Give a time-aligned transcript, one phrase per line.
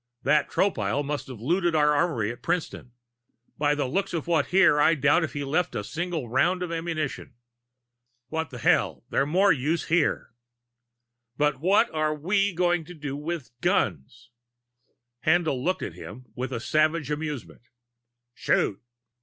[0.23, 2.93] "That Tropile must've looted our armory at Princeton.
[3.59, 6.71] By the looks of what's here, I doubt if he left a single round of
[6.71, 7.35] ammunition.
[8.29, 10.33] What the hell, they're more use here!"
[11.37, 14.31] "But what are we going to do with guns?"
[15.27, 17.61] Haendl looked at him with savage amusement.
[18.33, 18.81] "Shoot."